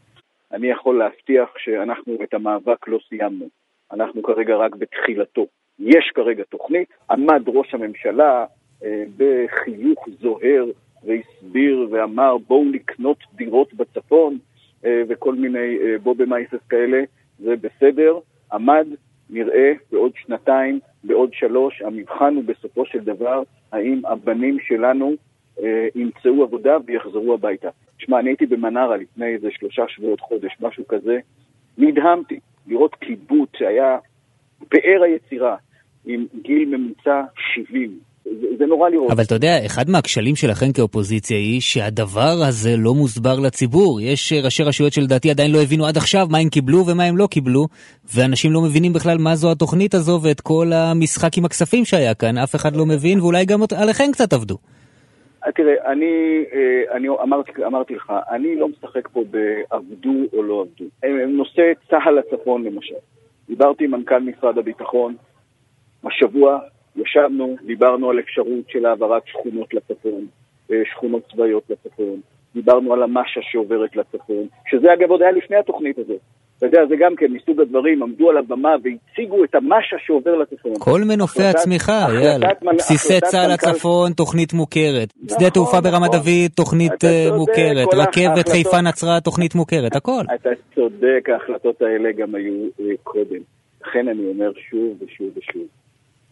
[0.53, 3.49] אני יכול להבטיח שאנחנו את המאבק לא סיימנו.
[3.93, 5.47] אנחנו כרגע רק בתחילתו.
[5.79, 8.45] יש כרגע תוכנית, עמד ראש הממשלה
[8.85, 10.65] אה, בחיוך זוהר
[11.05, 14.39] והסביר ואמר בואו לקנות דירות בצפון
[14.85, 17.03] אה, וכל מיני אה, בוא במייסס כאלה,
[17.39, 18.19] זה בסדר,
[18.53, 18.87] עמד,
[19.31, 25.15] נראה בעוד שנתיים, בעוד שלוש, המבחן הוא בסופו של דבר האם הבנים שלנו
[25.63, 27.69] אה, ימצאו עבודה ויחזרו הביתה.
[27.99, 31.19] תשמע, אני הייתי במנרה לפני איזה שלושה שבועות, חודש, משהו כזה,
[31.79, 33.99] נדהמתי לראות קיבוץ שהיה
[34.69, 35.57] פאר היצירה
[36.07, 37.23] עם גיל ממוצע
[37.55, 37.99] 70.
[38.41, 39.11] זה, זה נורא לראות.
[39.11, 44.01] אבל אתה יודע, אחד מהכשלים שלכם כאופוזיציה היא שהדבר הזה לא מוסבר לציבור.
[44.01, 47.17] יש אה, ראשי רשויות שלדעתי עדיין לא הבינו עד עכשיו מה הם קיבלו ומה הם
[47.17, 47.67] לא קיבלו,
[48.15, 52.39] ואנשים לא מבינים בכלל מה זו התוכנית הזו ואת כל המשחק עם הכספים שהיה כאן,
[52.39, 54.57] אף אחד לא מבין, ואולי גם עליכם קצת עבדו.
[55.47, 60.65] אה, תראה, אני, אה, אני אמרתי, אמרתי לך, אני לא משחק פה בעבדו או לא
[60.65, 60.85] עבדו.
[61.29, 62.95] נושא צה"ל לצפון למשל.
[63.49, 65.15] דיברתי עם מנכ"ל משרד הביטחון,
[66.05, 66.59] השבוע
[67.03, 70.27] ישבנו, דיברנו על אפשרות של העברת שכונות לצפון,
[70.71, 72.21] אה, שכונות צבאיות לצפון,
[72.55, 76.21] דיברנו על המשה שעוברת לצפון, שזה אגב עוד היה לפני התוכנית הזאת.
[76.59, 80.73] אתה יודע, זה גם כן מסוג הדברים, עמדו על הבמה והציגו את המשה שעובר לצפון.
[80.79, 82.49] כל מנופי הצמיחה, יאללה.
[82.75, 85.13] בסיסי צה"ל מנכ"ל- לצפון, תוכנית מוכרת.
[85.25, 86.19] שדה נכון, תעופה ברמת נכון.
[86.19, 87.89] דוד, תוכנית אה, מוכרת.
[87.95, 90.23] רכבת חיפה נצרת, תוכנית מוכרת, הכל.
[90.35, 93.41] אתה צודק, ההחלטות האלה גם היו אה, קודם.
[93.87, 95.67] לכן אני אומר שוב ושוב ושוב,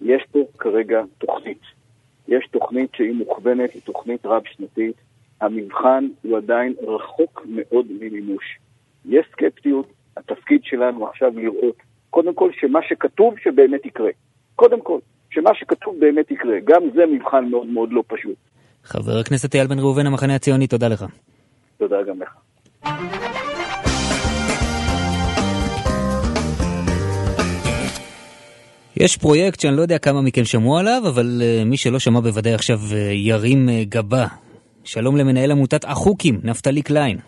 [0.03, 1.61] יש פה כרגע תוכנית.
[2.29, 4.97] יש תוכנית שהיא מוכוונת, היא תוכנית רב-שנתית.
[5.41, 8.59] המבחן הוא עדיין רחוק מאוד ממימוש.
[9.05, 11.77] יש סקפטיות, התפקיד שלנו עכשיו לראות,
[12.11, 14.11] קודם כל שמה שכתוב שבאמת יקרה.
[14.57, 14.99] קודם כל,
[15.31, 16.57] שמה שכתוב באמת יקרה.
[16.65, 18.37] גם זה מבחן מאוד מאוד לא פשוט.
[18.85, 21.05] חבר הכנסת אייל בן ראובן, המחנה הציוני, תודה לך.
[21.79, 22.37] תודה גם לך.
[29.01, 32.55] יש פרויקט שאני לא יודע כמה מכם שמעו עליו, אבל uh, מי שלא שמע בוודאי
[32.55, 34.27] עכשיו uh, ירים uh, גבה.
[34.85, 37.19] שלום למנהל עמותת החוקים, נפתלי קליין.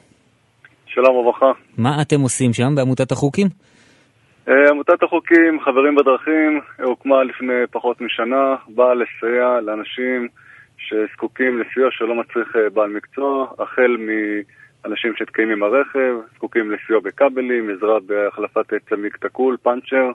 [0.86, 1.52] שלום וברכה.
[1.78, 3.46] מה אתם עושים שם בעמותת החוקים?
[4.48, 10.28] אה, עמותת החוקים, חברים בדרכים, הוקמה לפני פחות משנה, באה לסייע לאנשים
[10.78, 17.70] שזקוקים לסיוע שלא מצריך אה, בעל מקצוע, החל מאנשים שתקעים עם הרכב, זקוקים לסיוע בכבלים,
[17.70, 20.10] עזרה בהחלפת צמיג תקול, פאנצ'ר.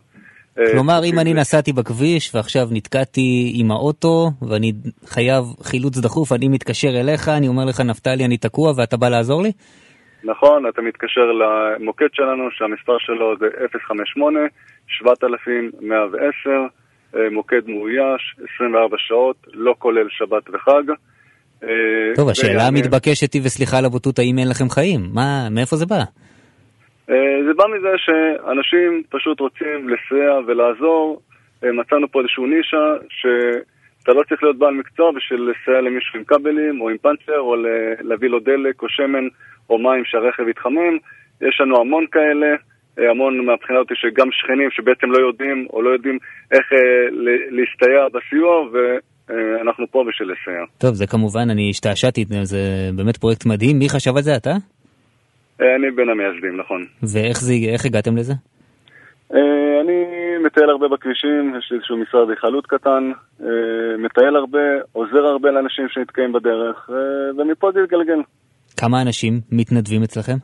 [0.59, 4.71] אה, כלומר, אם זקוקים אני נסעתי בכביש ועכשיו נתקעתי עם האוטו ואני
[5.05, 9.41] חייב חילוץ דחוף, אני מתקשר אליך, אני אומר לך, נפתלי, אני תקוע ואתה בא לעזור
[9.41, 9.51] לי?
[10.23, 13.45] נכון, אתה מתקשר למוקד שלנו, שהמספר שלו זה
[15.05, 16.69] 058-7110,
[17.15, 20.83] אה, מוקד מאויש, 24 שעות, לא כולל שבת וחג.
[21.63, 25.01] אה, טוב, השאלה המתבקשת היא, וסליחה על הבוטות, האם אין לכם חיים?
[25.13, 26.03] מה, מאיפה זה בא?
[27.09, 31.21] אה, זה בא מזה שאנשים פשוט רוצים לסייע ולעזור.
[31.63, 36.25] אה, מצאנו פה איזשהו נישה שאתה לא צריך להיות בעל מקצוע בשביל לסייע למישהו עם
[36.25, 37.55] כבלים או עם פאנצ'ר או
[38.01, 39.27] להביא לו דלק או שמן
[39.69, 40.97] או מים שהרכב יתחמם.
[41.41, 42.55] יש לנו המון כאלה,
[42.99, 46.17] אה, המון מהבחינה הזאת שגם שכנים שבעצם לא יודעים או לא יודעים
[46.51, 46.65] איך
[47.49, 48.65] להסתייע בסיוע
[49.29, 50.65] אה, אנחנו פה בשביל לסייע.
[50.77, 53.79] טוב, זה כמובן, אני השתעשעתי, זה באמת פרויקט מדהים.
[53.79, 54.51] מי חשב על זה, אתה?
[55.61, 56.85] אה, אני בין המייסדים, נכון.
[57.03, 58.33] ואיך זה, איך הגעתם לזה?
[59.33, 60.03] אה, אני
[60.45, 63.11] מטייל הרבה בכבישים, יש לי איזשהו משרד אדריכלות קטן,
[63.41, 64.59] אה, מטייל הרבה,
[64.91, 66.89] עוזר הרבה לאנשים שנתקעים בדרך,
[67.37, 68.21] ומפה זה יתגלגל.
[68.77, 70.37] כמה אנשים מתנדבים אצלכם?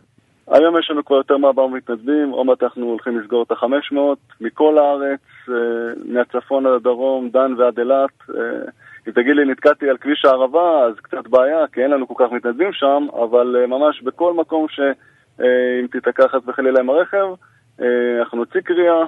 [0.52, 3.98] היום יש לנו כבר יותר מ-400 מתנדבים, עוד מעט אנחנו הולכים לסגור את ה-500
[4.42, 5.20] מכל הארץ,
[6.06, 8.10] מהצפון עד הדרום, דן ועד אילת.
[8.30, 8.70] אה,
[9.08, 12.32] אם תגיד לי, נתקעתי על כביש הערבה, אז קצת בעיה, כי אין לנו כל כך
[12.32, 17.28] מתנדבים שם, אבל אה, ממש בכל מקום שאם תיתקע חס וחלילה עם הרכב,
[17.82, 19.04] אה, אנחנו נוציא קריאה,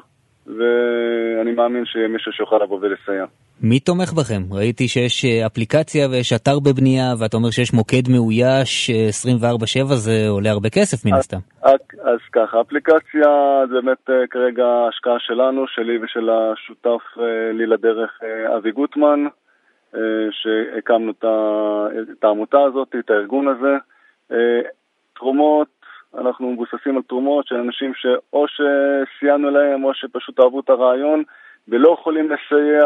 [0.48, 3.26] ואני מאמין שיהיה מישהו שיוכל לבוא ולסייע.
[3.64, 4.42] מי תומך בכם?
[4.52, 9.10] ראיתי שיש אה, אפליקציה ויש אתר בבנייה, ואתה אומר שיש מוקד מאויש אה,
[9.84, 11.38] 24/7, זה עולה הרבה כסף מן הסתם.
[11.62, 13.30] אז, אז ככה, אפליקציה
[13.70, 19.26] זה באמת אה, כרגע השקעה שלנו, שלי ושל השותף אה, לי לדרך אה, אבי גוטמן,
[19.96, 20.00] אה,
[20.32, 23.76] שהקמנו את, העמותה הזאת, את הארגון הזה.
[24.32, 24.62] אה,
[25.16, 25.81] תרומות,
[26.18, 31.24] אנחנו מבוססים על תרומות של אנשים שאו שסייענו להם או שפשוט אהבו את הרעיון
[31.68, 32.86] ולא יכולים לסייע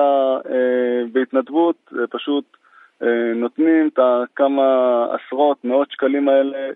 [0.50, 2.58] אה, בהתנדבות, אה, פשוט
[3.04, 4.64] אה, נותנים את הכמה
[5.12, 6.70] עשרות, מאות שקלים האלה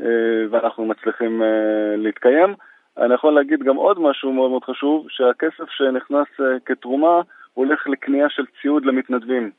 [0.00, 0.06] אה,
[0.50, 2.54] ואנחנו מצליחים אה, להתקיים.
[2.98, 7.20] אני יכול להגיד גם עוד משהו מאוד מאוד חשוב, שהכסף שנכנס אה, כתרומה
[7.54, 9.50] הולך לקנייה של ציוד למתנדבים.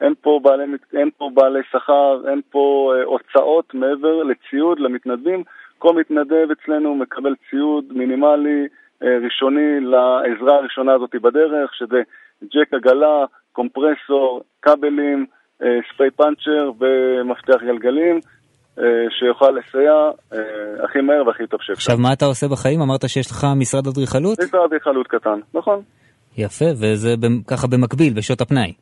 [0.00, 5.44] אין פה בעלי, אין פה בעלי שכר, אין פה אה, הוצאות מעבר לציוד למתנדבים.
[5.82, 8.66] כל מתנדב אצלנו מקבל ציוד מינימלי
[9.02, 12.00] אה, ראשוני לעזרה הראשונה הזאת בדרך, שזה
[12.44, 15.26] ג'ק עגלה, קומפרסור, כבלים,
[15.62, 18.20] אה, ספרי פאנצ'ר ומפתח גלגלים.
[18.78, 18.84] אה,
[19.18, 19.92] שיוכל לסייע
[20.84, 21.72] הכי מהר והכי טוב שאפשר.
[21.72, 22.80] עכשיו, מה אתה עושה בחיים?
[22.80, 24.38] אמרת שיש לך משרד אדריכלות?
[24.40, 25.80] משרד אדריכלות קטן, נכון.
[26.38, 27.14] יפה, וזה
[27.46, 28.72] ככה במקביל, בשעות הפנאי.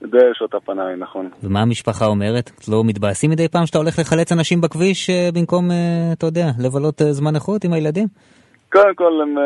[0.00, 1.28] זה שעות הפנאי, נכון.
[1.42, 2.50] ומה המשפחה אומרת?
[2.68, 7.02] לא מתבאסים מדי פעם שאתה הולך לחלץ אנשים בכביש אה, במקום, אה, אתה יודע, לבלות
[7.02, 8.06] אה, זמן איכות עם הילדים?
[8.72, 9.44] קודם כל הם אה,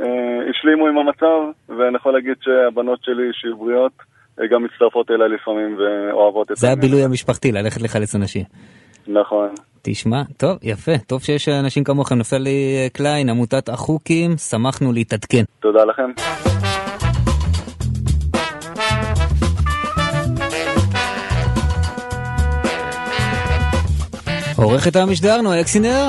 [0.00, 1.36] אה, השלימו עם המצב,
[1.68, 3.92] ואני יכול להגיד שהבנות שלי שהיו בריאות,
[4.50, 8.42] גם מצטרפות אליי לפעמים ואוהבות את זה הבילוי המשפחתי, ללכת לחלץ אנשים.
[9.08, 9.48] נכון.
[9.82, 12.18] תשמע, טוב, יפה, טוב שיש אנשים כמוכם.
[12.18, 15.44] נפתלי קליין, עמותת החוקים, שמחנו להתעדכן.
[15.60, 16.10] תודה לכם.
[24.64, 26.06] עורכת המשדר, נועה אקסינר.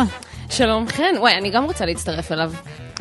[0.50, 2.52] שלום חן, וואי, אני גם רוצה להצטרף אליו.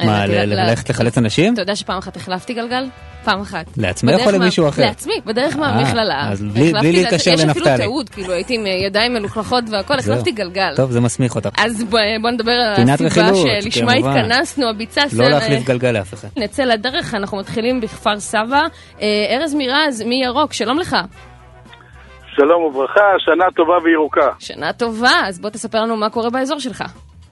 [0.05, 1.53] מה, ל- ללכת לחלץ אנשים?
[1.55, 2.85] אתה יודע שפעם אחת החלפתי גלגל?
[3.25, 3.65] פעם אחת.
[3.77, 4.83] לעצמך בדרך או למישהו אחר?
[4.83, 6.29] לעצמי, בדרך אה, מהמכללה.
[6.33, 7.77] אז בלי- להתקשר יש אפילו לנפתלי.
[7.77, 9.99] תיעוד, כאילו הייתי עם ידיים מלוכלכות והכל.
[9.99, 10.73] החלפתי גלגל.
[10.77, 11.49] טוב, זה מסמיך אותך.
[11.59, 11.85] אז
[12.23, 13.31] בוא נדבר על הסיבה
[13.63, 13.93] שלשמה.
[13.93, 16.29] התכנסנו, הביצה לא סר- להחליף גלגל לאף אחד.
[16.37, 18.61] נצא לדרך, אנחנו מתחילים בכפר סבא.
[19.01, 19.07] אה,
[19.41, 20.97] ארז מירז, מירוק, שלום לך.
[22.37, 24.29] שלום וברכה, שנה טובה וירוקה.
[24.39, 26.85] שנה טובה, אז בוא תספר לנו מה קורה באזור שלך.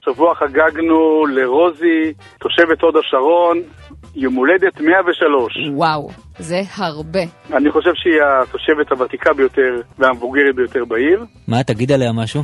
[0.05, 3.57] שבוע חגגנו לרוזי, תושבת הוד השרון,
[4.15, 5.53] יום הולדת 103.
[5.73, 7.19] וואו, זה הרבה.
[7.53, 12.43] אני חושב שהיא התושבת הוותיקה ביותר והמבוגרת ביותר בעיר, מה, תגיד עליה משהו?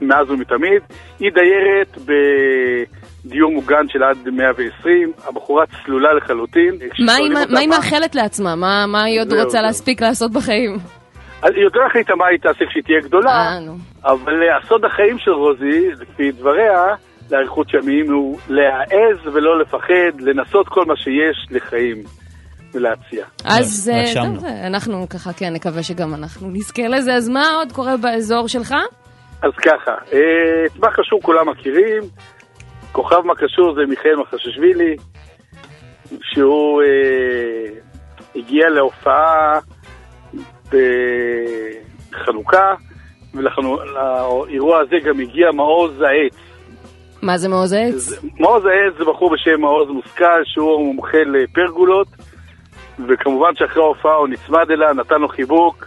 [0.00, 0.82] מאז ומתמיד.
[1.20, 1.98] היא דיירת
[3.26, 6.74] בדיור מוגן של עד 120, הבחורה צלולה לחלוטין.
[7.06, 7.12] מה
[7.58, 8.54] היא- מאחלת לעצמה?
[8.56, 9.62] מה מה היא עוד רוצה זהו.
[9.62, 10.76] להספיק לעשות בחיים?
[11.42, 13.58] אז היא עוד לא החליטה מה היא תעשה כשהיא תהיה גדולה, אה.
[14.04, 16.94] אבל אה, הסוד החיים של רוזי, לפי דבריה,
[17.30, 22.02] לאריכות ימים, הוא להעז ולא לפחד, לנסות כל מה שיש לחיים
[22.74, 23.24] ולהציע.
[23.44, 24.34] אז אה, רשמנו.
[24.34, 27.14] טוב, אה, אנחנו ככה, כן, נקווה שגם אנחנו נזכה לזה.
[27.14, 28.74] אז מה עוד קורה באזור שלך?
[29.42, 32.02] אז ככה, אה, את מחשור כולם מכירים,
[32.92, 34.96] כוכב מקשור זה מיכאל מחששווילי,
[36.22, 37.74] שהוא אה,
[38.36, 39.60] הגיע להופעה
[42.10, 42.74] בחנוכה,
[43.34, 46.36] ולאירוע הזה גם הגיע מעוז העץ.
[47.22, 48.24] מה זה מעוז העץ?
[48.38, 52.08] מעוז העץ זה בחור בשם מעוז מושכל, שהוא מומחה לפרגולות,
[53.08, 55.86] וכמובן שאחרי ההופעה הוא נצמד אליה, נתן לו חיבוק,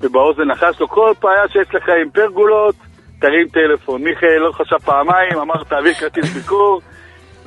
[0.00, 2.74] ובאוזן לחש לו, כל בעיה שיש לך עם פרגולות,
[3.20, 4.02] תרים טלפון.
[4.02, 6.80] מיכאל לא חשב פעמיים, אמר תעביר כרטיס ביקור,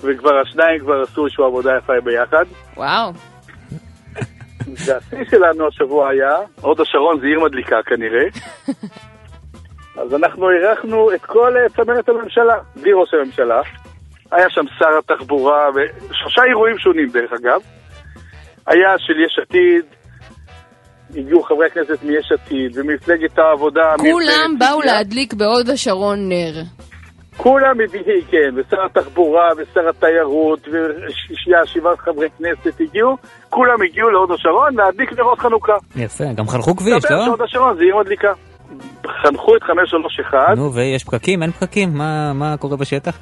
[0.01, 2.45] וכבר השניים כבר עשו איזושהי עבודה יפה ביחד.
[2.77, 3.11] וואו.
[4.85, 8.25] והשיא שלנו השבוע היה, הוד השרון זה עיר מדליקה כנראה,
[10.01, 13.61] אז אנחנו אירחנו את כל אה, צמרת הממשלה, בלי ראש הממשלה.
[14.31, 17.61] היה שם שר התחבורה, ושלושה אירועים שונים דרך אגב.
[18.67, 19.85] היה של יש עתיד,
[21.15, 23.93] הגיעו חברי הכנסת מיש עתיד, ומפלגת העבודה.
[23.97, 24.81] כולם באו.
[24.81, 26.78] להדליק בהוד השרון נר.
[27.43, 33.17] כולם מביאים, כן, ושר התחבורה, ושר התיירות, ושבעה חברי כנסת הגיעו,
[33.49, 35.73] כולם הגיעו להוד השרון להדליק נרות חנוכה.
[35.95, 37.25] יפה, גם חנכו כביש, לא?
[37.25, 38.33] שהוד השרון זה עיר מדליקה.
[39.23, 40.57] חנכו את 531.
[40.57, 41.43] נו, ויש פקקים?
[41.43, 41.89] אין פקקים?
[41.93, 43.17] מה, מה קורה בשטח?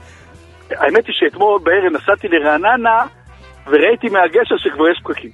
[0.71, 3.05] האמת היא שאתמול בערב נסעתי לרעננה
[3.67, 5.31] וראיתי מהגשר שכבר יש פקקים.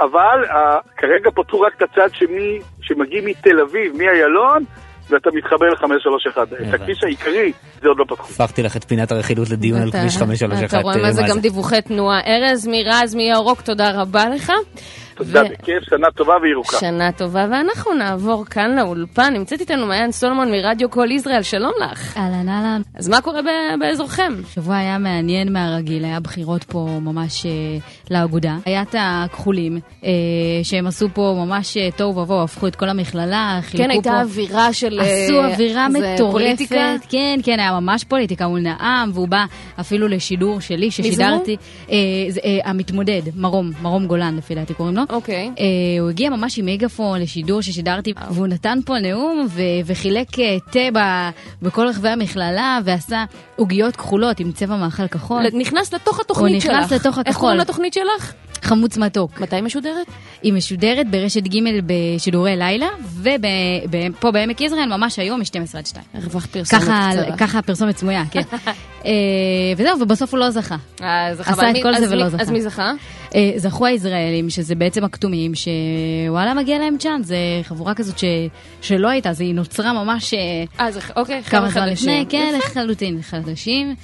[0.00, 0.44] אבל
[0.96, 4.64] כרגע פתחו רק את הצד שמי, שמגיע מתל אביב, מאיילון,
[5.12, 6.68] ואתה מתחבר ל-531.
[6.68, 8.32] את הכביש העיקרי, זה עוד לא פתחו.
[8.32, 10.68] הפכתי לך את פינת הרכילות לדיון על כביש 531.
[10.68, 12.20] אתה רואה מה זה גם דיווחי תנועה.
[12.26, 14.52] ארז מירז מירוק, תודה רבה לך.
[15.24, 16.76] תודה, בכיף, שנה טובה וירוקה.
[16.80, 19.34] שנה טובה, ואנחנו נעבור כאן לאולפן.
[19.34, 22.16] נמצאת איתנו מעיין סולומון מרדיו קול ישראל, שלום לך.
[22.16, 22.82] אהלן, אהלן.
[22.94, 23.40] אז מה קורה
[23.80, 24.32] באזורכם?
[24.54, 27.50] שבוע היה מעניין מהרגיל, היה בחירות פה ממש אה,
[28.10, 28.56] לאגודה.
[28.64, 30.10] היה את הכחולים, אה,
[30.62, 33.92] שהם עשו פה ממש אה, תוהו ובוהו, הפכו את כל המכללה, חילקו כן, פה...
[33.92, 35.00] הייתה אווירה של...
[35.00, 36.66] עשו אווירה מטורפת.
[37.08, 39.44] כן, כן, היה ממש פוליטיקה, הוא נאם, והוא בא
[39.80, 41.56] אפילו לשידור שלי, ששידרתי.
[42.64, 45.02] המתמודד, מרום, מרום גולן, לפי דעתי קוראים לו.
[45.12, 45.50] אוקיי.
[46.00, 50.28] הוא הגיע ממש עם מגפון לשידור ששידרתי, והוא נתן פה נאום ו- וחילק
[50.70, 51.30] תה ב-
[51.62, 53.24] בכל רחבי המכללה, ועשה
[53.56, 55.42] עוגיות כחולות עם צבע מאכל כחול.
[55.54, 56.70] נכנס לתוך התוכנית שלך.
[56.72, 57.24] הוא נכנס לתוך הכחול.
[57.26, 58.32] איך קוראים לתוכנית שלך?
[58.62, 59.40] חמוץ מתוק.
[59.40, 60.06] מתי היא משודרת?
[60.42, 62.88] היא משודרת ברשת ג' בשידורי לילה,
[63.22, 66.04] ופה בעמק יזרעאל ממש היום מ-12 עד 2.
[66.14, 67.36] הרווחת פרסומת קצרה.
[67.36, 68.40] ככה הפרסומת סמויה, כן.
[69.76, 70.76] וזהו, ובסוף הוא לא זכה.
[71.38, 72.42] עשה את כל זה ולא זכה.
[72.42, 72.92] אז מי זכה?
[73.56, 78.24] זכו הישראלים, שזה בעצם הכתומים, שוואלה מגיע להם צ'אנס, זה חבורה כזאת
[78.82, 80.34] שלא הייתה, היא נוצרה ממש
[81.16, 83.94] אוקיי, כמה זמן לפני, כן, לחלוטין, חדשים.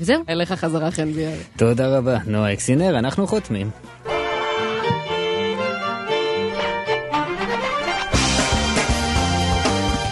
[0.00, 0.22] וזהו.
[0.28, 1.32] אליך חזרה חן ביאר.
[1.56, 3.70] תודה רבה, נועה אקסינר, אנחנו חותמים.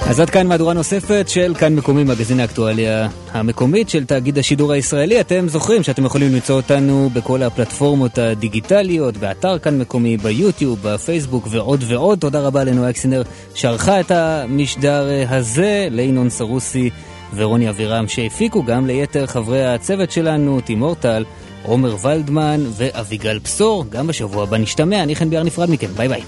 [0.09, 5.21] אז עד כאן מהדורה נוספת של כאן מקומי, מגזין האקטואליה המקומית של תאגיד השידור הישראלי.
[5.21, 11.85] אתם זוכרים שאתם יכולים למצוא אותנו בכל הפלטפורמות הדיגיטליות, באתר כאן מקומי, ביוטיוב, בפייסבוק ועוד
[11.87, 12.19] ועוד.
[12.19, 13.23] תודה רבה לנועה אקסינר
[13.55, 16.91] שערכה את המשדר הזה, לינון סרוסי
[17.35, 21.25] ורוני אבירם שהפיקו, גם ליתר חברי הצוות שלנו, תימור טל,
[21.63, 23.85] עומר ולדמן ואביגל בשור.
[23.91, 26.23] גם בשבוע הבא נשתמע, אני חן ביאר נפרד מכם, ביי ביי.